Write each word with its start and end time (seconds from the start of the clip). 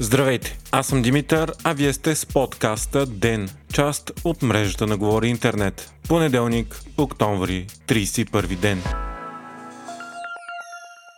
Здравейте, 0.00 0.58
аз 0.72 0.86
съм 0.86 1.02
Димитър, 1.02 1.52
а 1.64 1.72
вие 1.72 1.92
сте 1.92 2.14
с 2.14 2.26
подкаста 2.26 3.06
ДЕН, 3.06 3.48
част 3.72 4.12
от 4.24 4.42
мрежата 4.42 4.86
на 4.86 4.96
Говори 4.96 5.28
Интернет. 5.28 5.92
Понеделник, 6.08 6.80
октомври, 6.96 7.66
31 7.86 8.56
ден. 8.56 8.82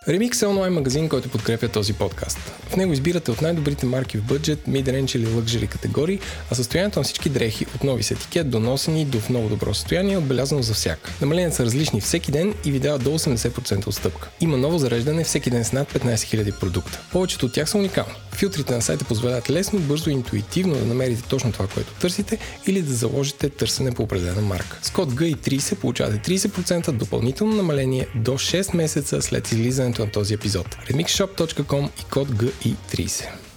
Remix 0.09 0.43
е 0.43 0.47
онлайн 0.47 0.73
магазин, 0.73 1.09
който 1.09 1.29
подкрепя 1.29 1.69
този 1.69 1.93
подкаст. 1.93 2.39
В 2.69 2.77
него 2.77 2.93
избирате 2.93 3.31
от 3.31 3.43
най-добрите 3.43 3.87
марки 3.87 4.19
в 4.19 4.23
бъджет, 4.23 4.59
mid-range 4.69 5.17
или 5.17 5.27
luxury 5.27 5.69
категории, 5.69 6.21
а 6.51 6.55
състоянието 6.55 6.99
на 6.99 7.03
всички 7.03 7.29
дрехи 7.29 7.67
от 7.75 7.85
нови 7.85 8.03
с 8.03 8.11
етикет 8.11 8.51
до 8.51 8.61
носени 8.61 9.05
до 9.05 9.21
в 9.21 9.31
много 9.31 9.49
добро 9.49 9.75
състояние 9.75 10.15
е 10.15 10.19
отбелязано 10.19 10.63
за 10.63 10.75
всяка. 10.75 11.13
Намаленията 11.21 11.57
са 11.57 11.65
различни 11.65 12.01
всеки 12.01 12.33
ден 12.33 12.55
и 12.65 12.73
ви 12.73 12.79
дават 12.79 13.05
до 13.05 13.11
80% 13.11 13.87
отстъпка. 13.87 14.29
Има 14.41 14.57
ново 14.57 14.79
зареждане 14.79 15.25
всеки 15.25 15.51
ден 15.51 15.65
с 15.65 15.73
над 15.73 15.93
15 15.93 16.15
000 16.15 16.59
продукта. 16.61 17.01
Повечето 17.13 17.47
от 17.47 17.53
тях 17.53 17.71
са 17.71 17.79
уникални. 17.79 18.15
Филтрите 18.33 18.75
на 18.75 18.83
сайта 18.83 19.05
позволяват 19.05 19.51
лесно, 19.51 19.79
бързо 19.79 20.11
и 20.11 20.13
интуитивно 20.13 20.75
да 20.75 20.85
намерите 20.85 21.23
точно 21.23 21.53
това, 21.53 21.67
което 21.67 21.93
търсите 21.93 22.39
или 22.67 22.83
да 22.83 22.95
заложите 22.95 23.49
търсене 23.49 23.93
по 23.93 24.03
определена 24.03 24.41
марка. 24.41 24.79
С 24.83 24.91
код 24.91 25.13
GI30 25.13 25.75
получавате 25.75 26.39
30% 26.39 26.91
допълнително 26.91 27.57
намаление 27.57 28.07
до 28.15 28.33
6 28.33 28.77
месеца 28.77 29.23
след 29.23 29.49
излизането 29.91 30.05
на 30.05 30.11
този 30.13 30.35
епизод. 30.35 30.77
remixshop.com 30.89 31.91
и 32.01 32.05
код 32.05 32.29
GI30. 32.29 33.50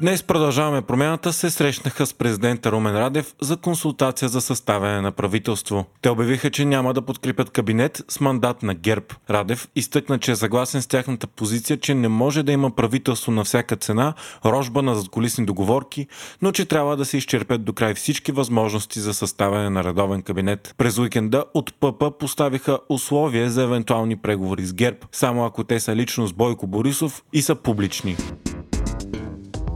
Днес 0.00 0.22
продължаваме 0.22 0.82
промяната 0.82 1.32
се 1.32 1.50
срещнаха 1.50 2.06
с 2.06 2.14
президента 2.14 2.72
Румен 2.72 2.96
Радев 2.96 3.34
за 3.40 3.56
консултация 3.56 4.28
за 4.28 4.40
съставяне 4.40 5.00
на 5.00 5.12
правителство. 5.12 5.86
Те 6.02 6.10
обявиха, 6.10 6.50
че 6.50 6.64
няма 6.64 6.94
да 6.94 7.02
подкрепят 7.02 7.50
кабинет 7.50 8.02
с 8.08 8.20
мандат 8.20 8.62
на 8.62 8.74
ГЕРБ. 8.74 9.06
Радев 9.30 9.68
изтъкна, 9.76 10.18
че 10.18 10.32
е 10.32 10.36
съгласен 10.36 10.82
с 10.82 10.86
тяхната 10.86 11.26
позиция, 11.26 11.76
че 11.76 11.94
не 11.94 12.08
може 12.08 12.42
да 12.42 12.52
има 12.52 12.70
правителство 12.70 13.32
на 13.32 13.44
всяка 13.44 13.76
цена, 13.76 14.14
рожба 14.44 14.82
на 14.82 14.94
задколисни 14.94 15.46
договорки, 15.46 16.06
но 16.42 16.52
че 16.52 16.64
трябва 16.64 16.96
да 16.96 17.04
се 17.04 17.16
изчерпят 17.16 17.64
до 17.64 17.72
край 17.72 17.94
всички 17.94 18.32
възможности 18.32 19.00
за 19.00 19.14
съставяне 19.14 19.70
на 19.70 19.84
редовен 19.84 20.22
кабинет. 20.22 20.74
През 20.78 20.98
уикенда 20.98 21.44
от 21.54 21.74
ПП 21.80 22.18
поставиха 22.18 22.78
условия 22.88 23.50
за 23.50 23.62
евентуални 23.62 24.16
преговори 24.16 24.66
с 24.66 24.74
ГЕРБ, 24.74 24.98
само 25.12 25.44
ако 25.44 25.64
те 25.64 25.80
са 25.80 25.96
лично 25.96 26.26
с 26.26 26.32
Бойко 26.32 26.66
Борисов 26.66 27.22
и 27.32 27.42
са 27.42 27.54
публични. 27.54 28.16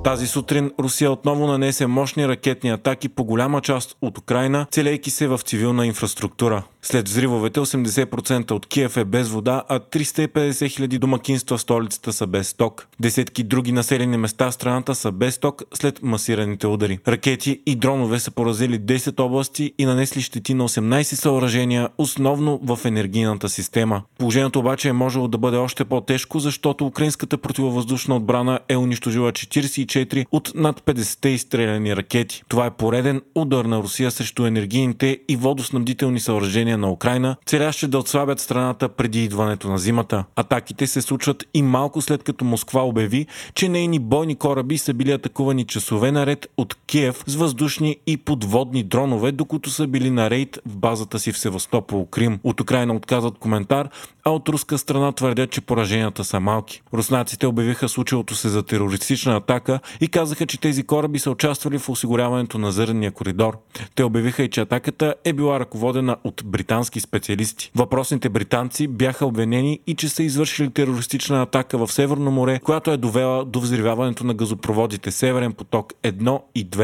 Тази 0.04 0.26
сутрин 0.26 0.72
Русия 0.78 1.12
отново 1.12 1.46
нанесе 1.46 1.86
мощни 1.86 2.28
ракетни 2.28 2.70
атаки 2.70 3.08
по 3.08 3.24
голяма 3.24 3.60
част 3.60 3.96
от 4.00 4.18
Украина, 4.18 4.66
целейки 4.70 5.10
се 5.10 5.28
в 5.28 5.38
цивилна 5.38 5.86
инфраструктура. 5.86 6.62
След 6.82 7.08
взривовете 7.08 7.60
80% 7.60 8.50
от 8.50 8.66
Киев 8.66 8.96
е 8.96 9.04
без 9.04 9.28
вода, 9.28 9.62
а 9.68 9.80
350 9.80 10.70
хиляди 10.70 10.98
домакинства 10.98 11.56
в 11.56 11.60
столицата 11.60 12.12
са 12.12 12.26
без 12.26 12.54
ток. 12.54 12.86
Десетки 13.00 13.42
други 13.42 13.72
населени 13.72 14.16
места 14.16 14.50
в 14.50 14.54
страната 14.54 14.94
са 14.94 15.12
без 15.12 15.38
ток 15.38 15.62
след 15.74 16.02
масираните 16.02 16.66
удари. 16.66 16.98
Ракети 17.08 17.62
и 17.66 17.76
дронове 17.76 18.20
са 18.20 18.30
поразили 18.30 18.80
10 18.80 19.20
области 19.20 19.72
и 19.78 19.84
нанесли 19.84 20.20
щети 20.20 20.54
на 20.54 20.68
18 20.68 21.02
съоръжения, 21.02 21.88
основно 21.98 22.60
в 22.62 22.78
енергийната 22.84 23.48
система. 23.48 24.02
Положението 24.18 24.58
обаче 24.58 24.88
е 24.88 24.92
можело 24.92 25.28
да 25.28 25.38
бъде 25.38 25.56
още 25.56 25.84
по-тежко, 25.84 26.38
защото 26.38 26.86
украинската 26.86 27.38
противовъздушна 27.38 28.16
отбрана 28.16 28.60
е 28.68 28.76
унищожила 28.76 29.32
44 29.32 30.26
от 30.32 30.52
над 30.54 30.80
50 30.80 31.26
изстреляни 31.26 31.96
ракети. 31.96 32.42
Това 32.48 32.66
е 32.66 32.70
пореден 32.70 33.22
удар 33.34 33.64
на 33.64 33.82
Русия 33.82 34.10
срещу 34.10 34.46
енергийните 34.46 35.18
и 35.28 35.36
водоснабдителни 35.36 36.20
съоръжения 36.20 36.69
население 36.70 36.76
на 36.76 36.92
Украина, 36.92 37.36
целящи 37.46 37.86
да 37.86 37.98
отслабят 37.98 38.40
страната 38.40 38.88
преди 38.88 39.24
идването 39.24 39.68
на 39.68 39.78
зимата. 39.78 40.24
Атаките 40.36 40.86
се 40.86 41.02
случват 41.02 41.44
и 41.54 41.62
малко 41.62 42.00
след 42.00 42.22
като 42.22 42.44
Москва 42.44 42.82
обяви, 42.82 43.26
че 43.54 43.68
нейни 43.68 43.98
бойни 43.98 44.36
кораби 44.36 44.78
са 44.78 44.94
били 44.94 45.12
атакувани 45.12 45.64
часове 45.64 46.12
наред 46.12 46.46
от 46.56 46.76
Киев 46.90 47.24
с 47.26 47.34
въздушни 47.34 47.96
и 48.06 48.16
подводни 48.16 48.82
дронове, 48.82 49.32
докато 49.32 49.70
са 49.70 49.86
били 49.86 50.10
на 50.10 50.30
рейд 50.30 50.58
в 50.66 50.76
базата 50.76 51.18
си 51.18 51.32
в 51.32 51.38
Севастопол, 51.38 52.06
Крим. 52.06 52.40
От 52.44 52.60
Украина 52.60 52.94
отказват 52.94 53.38
коментар, 53.38 53.88
а 54.24 54.30
от 54.30 54.48
руска 54.48 54.78
страна 54.78 55.12
твърдят, 55.12 55.50
че 55.50 55.60
пораженията 55.60 56.24
са 56.24 56.40
малки. 56.40 56.82
Руснаците 56.94 57.46
обявиха 57.46 57.88
случилото 57.88 58.34
се 58.34 58.48
за 58.48 58.62
терористична 58.62 59.36
атака 59.36 59.80
и 60.00 60.08
казаха, 60.08 60.46
че 60.46 60.60
тези 60.60 60.82
кораби 60.82 61.18
са 61.18 61.30
участвали 61.30 61.78
в 61.78 61.88
осигуряването 61.88 62.58
на 62.58 62.72
зърнения 62.72 63.10
коридор. 63.10 63.58
Те 63.94 64.04
обявиха 64.04 64.42
и, 64.42 64.50
че 64.50 64.60
атаката 64.60 65.14
е 65.24 65.32
била 65.32 65.60
ръководена 65.60 66.16
от 66.24 66.42
британски 66.46 67.00
специалисти. 67.00 67.70
Въпросните 67.74 68.28
британци 68.28 68.88
бяха 68.88 69.26
обвинени 69.26 69.80
и 69.86 69.94
че 69.94 70.08
са 70.08 70.22
извършили 70.22 70.70
терористична 70.70 71.42
атака 71.42 71.78
в 71.78 71.92
Северно 71.92 72.30
море, 72.30 72.60
която 72.64 72.90
е 72.90 72.96
довела 72.96 73.44
до 73.44 73.60
взривяването 73.60 74.24
на 74.26 74.34
газопроводите 74.34 75.10
Северен 75.10 75.52
поток 75.52 75.92
1 76.02 76.40
и 76.54 76.66
2. 76.66 76.79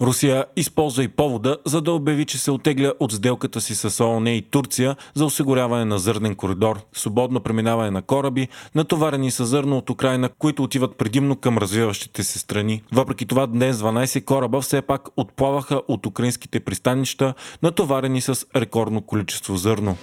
Русия 0.00 0.44
използва 0.56 1.04
и 1.04 1.08
повода, 1.08 1.56
за 1.64 1.80
да 1.80 1.92
обяви, 1.92 2.24
че 2.24 2.38
се 2.38 2.50
отегля 2.50 2.92
от 3.00 3.12
сделката 3.12 3.60
си 3.60 3.74
с 3.74 4.04
ООН 4.04 4.26
и 4.26 4.42
Турция 4.42 4.96
за 5.14 5.24
осигуряване 5.24 5.84
на 5.84 5.98
зърнен 5.98 6.34
коридор, 6.34 6.80
свободно 6.92 7.40
преминаване 7.40 7.90
на 7.90 8.02
кораби, 8.02 8.48
натоварени 8.74 9.30
с 9.30 9.46
зърно 9.46 9.78
от 9.78 9.90
Украина, 9.90 10.28
които 10.38 10.62
отиват 10.62 10.96
предимно 10.96 11.36
към 11.36 11.58
развиващите 11.58 12.22
се 12.22 12.38
страни. 12.38 12.82
Въпреки 12.92 13.26
това 13.26 13.46
днес 13.46 13.76
12 13.76 14.24
кораба 14.24 14.60
все 14.60 14.82
пак 14.82 15.08
отплаваха 15.16 15.82
от 15.88 16.06
украинските 16.06 16.60
пристанища, 16.60 17.34
натоварени 17.62 18.20
с 18.20 18.46
рекордно 18.56 19.02
количество 19.02 19.56
зърно. 19.56 19.96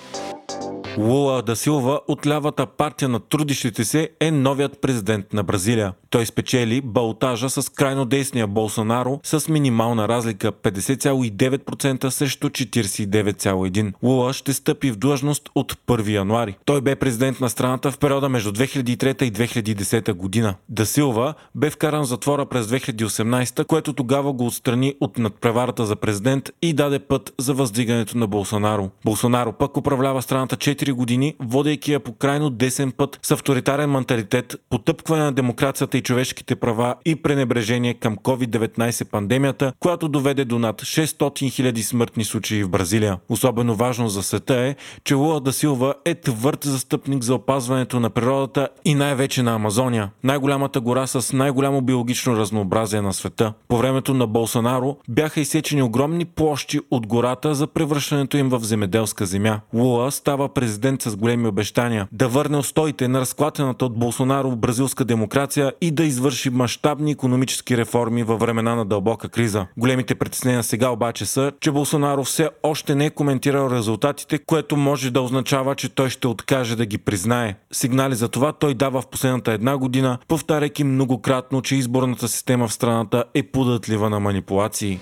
Лула 0.97 1.41
да 1.41 1.55
Силва 1.55 1.99
от 2.07 2.27
лявата 2.27 2.65
партия 2.65 3.09
на 3.09 3.19
трудещите 3.19 3.83
се 3.83 4.09
е 4.19 4.31
новият 4.31 4.81
президент 4.81 5.33
на 5.33 5.43
Бразилия. 5.43 5.93
Той 6.13 6.25
спечели 6.25 6.81
балтажа 6.81 7.49
с 7.49 7.69
крайно 7.69 8.05
действия 8.05 8.47
Болсонаро 8.47 9.19
с 9.23 9.47
минимална 9.49 10.07
разлика 10.07 10.51
50,9% 10.51 12.09
срещу 12.09 12.49
49,1%. 12.49 13.93
Лула 14.03 14.33
ще 14.33 14.53
стъпи 14.53 14.91
в 14.91 14.95
длъжност 14.95 15.49
от 15.55 15.73
1 15.73 16.09
януари. 16.09 16.55
Той 16.65 16.81
бе 16.81 16.95
президент 16.95 17.39
на 17.39 17.49
страната 17.49 17.91
в 17.91 17.97
периода 17.97 18.29
между 18.29 18.51
2003 18.51 19.23
и 19.23 19.33
2010 19.33 20.13
година. 20.13 20.55
Да 20.69 20.85
Силва 20.85 21.33
бе 21.55 21.69
вкаран 21.69 22.03
в 22.03 22.07
затвора 22.07 22.45
през 22.45 22.67
2018, 22.67 23.65
което 23.65 23.93
тогава 23.93 24.33
го 24.33 24.45
отстрани 24.45 24.95
от 24.99 25.17
надпреварата 25.17 25.85
за 25.85 25.95
президент 25.95 26.49
и 26.61 26.73
даде 26.73 26.99
път 26.99 27.33
за 27.39 27.53
въздигането 27.53 28.17
на 28.17 28.27
Болсонаро. 28.27 28.89
Болсонаро 29.05 29.53
пък 29.53 29.77
управлява 29.77 30.21
страната 30.21 30.57
4 30.57 30.91
години, 30.91 31.35
водейки 31.39 31.93
я 31.93 31.99
по 31.99 32.13
крайно 32.13 32.49
десен 32.49 32.91
път 32.91 33.19
с 33.23 33.31
авторитарен 33.31 33.91
менталитет, 33.91 34.55
потъпкване 34.69 35.23
на 35.23 35.31
демокрацията 35.31 35.97
и 35.97 36.02
човешките 36.03 36.55
права 36.55 36.95
и 37.05 37.15
пренебрежение 37.15 37.93
към 37.93 38.17
COVID-19 38.17 39.09
пандемията, 39.09 39.73
която 39.79 40.07
доведе 40.07 40.45
до 40.45 40.59
над 40.59 40.81
600 40.81 41.15
000 41.15 41.81
смъртни 41.81 42.23
случаи 42.23 42.63
в 42.63 42.69
Бразилия. 42.69 43.17
Особено 43.29 43.75
важно 43.75 44.09
за 44.09 44.23
света 44.23 44.55
е, 44.55 44.75
че 45.03 45.13
Лула 45.13 45.39
да 45.39 45.53
Силва 45.53 45.93
е 46.05 46.15
твърд 46.15 46.63
застъпник 46.63 47.23
за 47.23 47.35
опазването 47.35 47.99
на 47.99 48.09
природата 48.09 48.67
и 48.85 48.95
най-вече 48.95 49.43
на 49.43 49.55
Амазония, 49.55 50.09
най-голямата 50.23 50.81
гора 50.81 51.07
с 51.07 51.33
най-голямо 51.33 51.81
биологично 51.81 52.35
разнообразие 52.37 53.01
на 53.01 53.13
света. 53.13 53.53
По 53.67 53.77
времето 53.77 54.13
на 54.13 54.27
Болсонаро 54.27 54.97
бяха 55.09 55.39
изсечени 55.39 55.83
огромни 55.83 56.25
площи 56.25 56.79
от 56.91 57.07
гората 57.07 57.55
за 57.55 57.67
превръщането 57.67 58.37
им 58.37 58.49
в 58.49 58.59
земеделска 58.59 59.25
земя. 59.25 59.59
Лула 59.73 60.11
става 60.11 60.53
президент 60.53 61.01
с 61.01 61.15
големи 61.15 61.47
обещания 61.47 62.07
да 62.11 62.27
върне 62.27 62.57
устоите 62.57 63.07
на 63.07 63.19
разклатената 63.19 63.85
от 63.85 63.97
Болсонаро 63.97 64.55
бразилска 64.55 65.05
демокрация 65.05 65.73
и 65.81 65.91
да 65.93 66.03
извърши 66.03 66.49
мащабни 66.49 67.11
економически 67.11 67.77
реформи 67.77 68.23
във 68.23 68.39
времена 68.39 68.75
на 68.75 68.85
дълбока 68.85 69.29
криза. 69.29 69.65
Големите 69.77 70.15
притеснения 70.15 70.63
сега 70.63 70.89
обаче 70.89 71.25
са, 71.25 71.51
че 71.59 71.71
Болсонаро 71.71 72.23
все 72.23 72.49
още 72.63 72.95
не 72.95 73.05
е 73.05 73.09
коментирал 73.09 73.69
резултатите, 73.71 74.37
което 74.37 74.77
може 74.77 75.11
да 75.11 75.21
означава, 75.21 75.75
че 75.75 75.89
той 75.89 76.09
ще 76.09 76.27
откаже 76.27 76.75
да 76.75 76.85
ги 76.85 76.97
признае. 76.97 77.55
Сигнали 77.71 78.15
за 78.15 78.27
това 78.27 78.51
той 78.51 78.73
дава 78.73 79.01
в 79.01 79.07
последната 79.07 79.51
една 79.51 79.77
година, 79.77 80.17
повтаряйки 80.27 80.83
многократно, 80.83 81.61
че 81.61 81.75
изборната 81.75 82.27
система 82.27 82.67
в 82.67 82.73
страната 82.73 83.23
е 83.33 83.43
податлива 83.43 84.09
на 84.09 84.19
манипулации. 84.19 84.99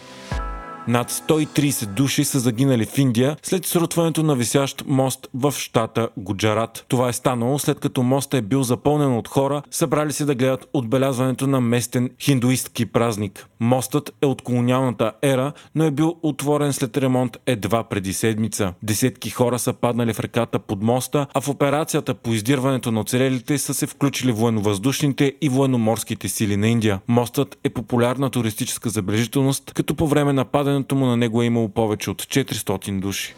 Над 0.88 1.12
130 1.12 1.86
души 1.86 2.24
са 2.24 2.39
загинали 2.39 2.86
в 2.86 2.98
Индия 2.98 3.38
след 3.44 3.66
срутването 3.66 4.24
на 4.24 4.36
висящ 4.36 4.83
мост 4.88 5.28
в 5.33 5.54
щата 5.57 6.10
Гуджарат. 6.18 6.86
Това 6.88 7.10
е 7.10 7.13
станало 7.13 7.60
след 7.60 7.80
като 7.80 8.04
мостът 8.04 8.33
е 8.33 8.42
бил 8.42 8.63
запълнен 8.63 9.18
от 9.18 9.28
хора, 9.28 9.62
събрали 9.72 10.13
се 10.13 10.25
да 10.25 10.36
гледат 10.36 10.69
отбелязването 10.74 11.48
на 11.48 11.62
местен 11.62 12.10
хиндуистки 12.19 12.86
празник. 12.86 13.48
Мостът 13.60 14.12
е 14.22 14.25
от 14.25 14.42
колониалната 14.42 15.12
ера, 15.22 15.51
но 15.75 15.83
е 15.83 15.92
бил 15.92 16.16
отворен 16.24 16.74
след 16.74 16.98
ремонт 16.98 17.38
едва 17.45 17.83
преди 17.83 18.13
седмица. 18.13 18.74
Десетки 18.83 19.30
хора 19.30 19.60
са 19.60 19.74
паднали 19.74 20.13
в 20.13 20.19
реката 20.19 20.60
под 20.60 20.83
моста, 20.83 21.28
а 21.33 21.42
в 21.42 21.50
операцията 21.50 22.13
по 22.13 22.33
издирването 22.33 22.92
на 22.92 23.00
оцелелите 23.00 23.57
са 23.57 23.74
се 23.74 23.88
включили 23.88 24.31
военновъздушните 24.31 25.33
и 25.42 25.50
военноморските 25.50 26.30
сили 26.30 26.57
на 26.57 26.68
Индия. 26.68 27.00
Мостът 27.07 27.57
е 27.63 27.69
популярна 27.69 28.30
туристическа 28.30 28.89
забележителност, 28.89 29.72
като 29.74 29.95
по 29.95 30.07
време 30.07 30.33
на 30.33 30.45
падането 30.71 30.95
му 30.95 31.06
на 31.06 31.18
него 31.18 31.41
е 31.41 31.45
имало 31.45 31.69
повече 31.69 32.09
от 32.09 32.21
400 32.21 33.00
души. 33.00 33.35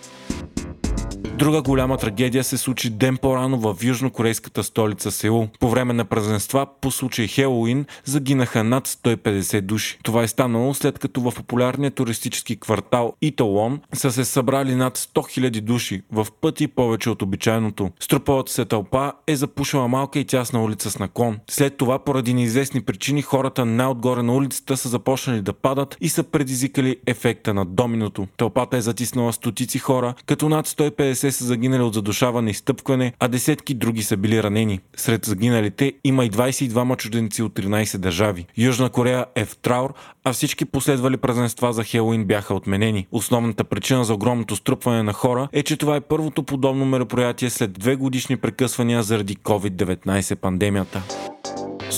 Друга 1.44 1.62
голяма 1.62 1.98
трагедия 1.98 2.44
се 2.44 2.58
случи 2.58 2.90
ден 2.90 3.18
по-рано 3.18 3.58
в 3.58 3.76
южнокорейската 3.84 4.64
столица 4.64 5.12
Сеул. 5.12 5.48
По 5.60 5.70
време 5.70 5.94
на 5.94 6.06
празненства 6.06 6.68
по 6.82 6.92
случай 6.92 7.28
Хелоуин 7.28 7.86
загинаха 8.06 8.64
над 8.64 8.88
150 8.88 9.62
души. 9.62 10.00
Това 10.04 10.24
е 10.24 10.28
станало 10.28 10.74
след 10.74 11.00
като 11.00 11.22
в 11.22 11.34
популярния 11.36 11.92
туристически 11.92 12.60
квартал 12.60 13.14
Италон 13.22 13.80
са 13.94 14.12
се 14.12 14.26
събрали 14.26 14.76
над 14.76 14.98
100 14.98 15.40
000 15.40 15.62
души, 15.62 16.02
в 16.12 16.28
пъти 16.42 16.68
повече 16.68 17.10
от 17.10 17.22
обичайното. 17.22 17.92
Струпалата 18.00 18.52
се 18.52 18.66
тълпа 18.66 19.14
е 19.28 19.36
запушила 19.36 19.88
малка 19.88 20.20
и 20.20 20.26
тясна 20.26 20.64
улица 20.64 20.92
с 20.92 21.00
наклон. 21.00 21.40
След 21.50 21.78
това, 21.78 22.00
поради 22.00 22.34
неизвестни 22.34 22.82
причини, 22.82 23.22
хората 23.22 23.66
най-отгоре 23.66 24.24
на 24.24 24.36
улицата 24.36 24.78
са 24.78 24.90
започнали 24.90 25.42
да 25.42 25.54
падат 25.54 25.98
и 26.02 26.10
са 26.10 26.24
предизвикали 26.24 26.98
ефекта 27.08 27.54
на 27.54 27.66
доминото. 27.66 28.28
Тълпата 28.38 28.78
е 28.78 28.82
затиснала 28.82 29.34
стотици 29.34 29.80
хора, 29.80 30.14
като 30.26 30.50
над 30.50 30.68
150 30.68 31.33
са 31.34 31.46
загинали 31.46 31.82
от 31.82 31.94
задушаване 31.94 32.52
и 32.52 32.54
стъпкване, 32.54 33.14
а 33.20 33.28
десетки 33.28 33.74
други 33.74 34.04
са 34.04 34.18
били 34.18 34.44
ранени. 34.44 34.80
Сред 34.96 35.26
загиналите 35.26 35.94
има 36.04 36.26
и 36.26 36.32
22 36.32 36.98
чужденци 36.98 37.44
от 37.44 37.54
13 37.54 37.98
държави. 37.98 38.46
Южна 38.58 38.90
Корея 38.90 39.26
е 39.36 39.46
в 39.46 39.58
траур, 39.58 39.94
а 40.24 40.34
всички 40.34 40.66
последвали 40.66 41.18
празненства 41.18 41.74
за 41.74 41.84
Хелоуин 41.84 42.26
бяха 42.26 42.54
отменени. 42.54 43.08
Основната 43.12 43.64
причина 43.64 44.06
за 44.06 44.14
огромното 44.14 44.56
струпване 44.56 45.04
на 45.04 45.14
хора 45.14 45.48
е, 45.54 45.64
че 45.64 45.78
това 45.78 45.96
е 45.96 46.02
първото 46.02 46.44
подобно 46.44 46.86
мероприятие 46.86 47.50
след 47.50 47.74
две 47.74 47.96
годишни 47.96 48.38
прекъсвания 48.38 49.04
заради 49.04 49.36
COVID-19 49.36 50.36
пандемията. 50.36 51.04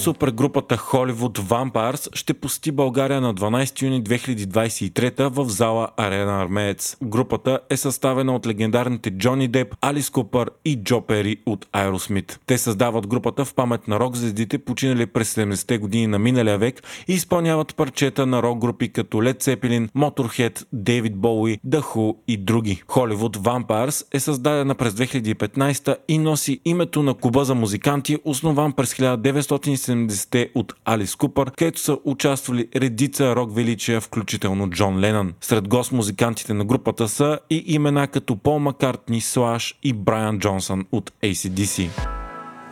Супергрупата 0.06 0.78
Hollywood 0.78 1.40
Vampires 1.40 2.16
ще 2.16 2.34
посети 2.34 2.72
България 2.72 3.22
на 3.22 3.34
12 3.34 3.82
юни 3.82 4.04
2023 4.04 5.30
в 5.30 5.50
зала 5.50 5.88
Арена 5.98 6.42
Армеец. 6.42 6.98
Групата 7.04 7.60
е 7.70 7.78
съставена 7.78 8.36
от 8.36 8.48
легендарните 8.48 9.12
Джони 9.12 9.48
Деп, 9.48 9.76
Алис 9.82 10.10
Купър 10.10 10.52
и 10.66 10.84
Джо 10.84 11.02
Пери 11.02 11.38
от 11.46 11.66
Aerosmith. 11.66 12.38
Те 12.46 12.58
създават 12.58 13.08
групата 13.08 13.46
в 13.46 13.54
памет 13.54 13.88
на 13.88 14.00
рок 14.00 14.16
звездите, 14.16 14.58
починали 14.58 15.06
през 15.06 15.36
70-те 15.36 15.78
години 15.78 16.08
на 16.08 16.20
миналия 16.20 16.58
век 16.58 16.84
и 17.08 17.14
изпълняват 17.14 17.76
парчета 17.76 18.26
на 18.26 18.44
рок 18.44 18.60
групи 18.60 18.90
като 18.90 19.18
Led 19.18 19.44
Zeppelin, 19.44 19.90
Motorhead, 19.92 20.66
David 20.76 21.16
Bowie, 21.16 21.60
The 21.68 21.82
Who 21.82 22.16
и 22.28 22.38
други. 22.38 22.84
Hollywood 22.88 23.38
Vampires 23.38 24.06
е 24.12 24.20
създадена 24.20 24.76
през 24.76 24.94
2015 24.94 25.98
и 26.08 26.18
носи 26.18 26.60
името 26.66 27.04
на 27.04 27.14
клуба 27.14 27.46
за 27.46 27.56
музиканти, 27.56 28.18
основан 28.26 28.74
през 28.74 28.94
1970 28.94 29.95
70-те 29.96 30.50
от 30.56 30.74
Алис 30.86 31.16
Купър, 31.16 31.52
където 31.52 31.80
са 31.80 31.98
участвали 32.04 32.68
редица 32.76 33.36
рок 33.36 33.56
величия, 33.56 34.02
включително 34.02 34.70
Джон 34.70 35.00
Ленън. 35.00 35.34
Сред 35.42 35.68
гост 35.68 35.92
музикантите 35.92 36.54
на 36.54 36.66
групата 36.66 37.10
са 37.10 37.40
и 37.50 37.64
имена 37.68 38.08
като 38.08 38.36
Пол 38.36 38.60
Маккартни, 38.60 39.22
Слаш 39.22 39.80
и 39.84 39.94
Брайан 39.94 40.40
Джонсън 40.40 40.86
от 40.92 41.12
ACDC. 41.24 41.90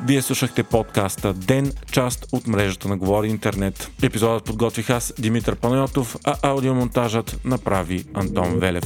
Вие 0.05 0.21
слушахте 0.21 0.63
подкаста 0.63 1.33
Ден, 1.33 1.71
част 1.91 2.25
от 2.31 2.47
мрежата 2.47 2.87
на 2.87 2.97
Говори 2.97 3.27
Интернет. 3.27 3.91
Епизодът 4.03 4.43
подготвих 4.43 4.89
аз, 4.89 5.13
Димитър 5.19 5.55
Панайотов, 5.55 6.17
а 6.23 6.35
аудиомонтажът 6.41 7.39
направи 7.45 8.05
Антон 8.13 8.59
Велев. 8.59 8.83